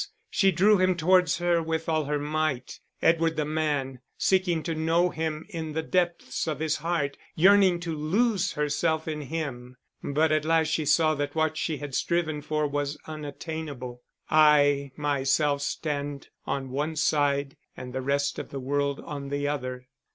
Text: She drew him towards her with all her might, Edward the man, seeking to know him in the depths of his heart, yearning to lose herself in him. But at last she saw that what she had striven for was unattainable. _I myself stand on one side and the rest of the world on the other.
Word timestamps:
She 0.31 0.51
drew 0.51 0.79
him 0.79 0.97
towards 0.97 1.37
her 1.37 1.61
with 1.61 1.87
all 1.87 2.05
her 2.05 2.17
might, 2.17 2.79
Edward 3.03 3.35
the 3.35 3.45
man, 3.45 3.99
seeking 4.17 4.63
to 4.63 4.73
know 4.73 5.11
him 5.11 5.45
in 5.47 5.73
the 5.73 5.83
depths 5.83 6.47
of 6.47 6.59
his 6.59 6.77
heart, 6.77 7.17
yearning 7.35 7.79
to 7.81 7.93
lose 7.95 8.53
herself 8.53 9.07
in 9.07 9.21
him. 9.21 9.77
But 10.03 10.31
at 10.31 10.43
last 10.43 10.69
she 10.69 10.85
saw 10.85 11.13
that 11.13 11.35
what 11.35 11.55
she 11.55 11.77
had 11.77 11.93
striven 11.93 12.41
for 12.41 12.65
was 12.67 12.97
unattainable. 13.05 14.01
_I 14.31 14.89
myself 14.97 15.61
stand 15.61 16.29
on 16.47 16.71
one 16.71 16.95
side 16.95 17.55
and 17.77 17.93
the 17.93 18.01
rest 18.01 18.39
of 18.39 18.49
the 18.49 18.59
world 18.59 19.01
on 19.01 19.29
the 19.29 19.47
other. 19.47 19.87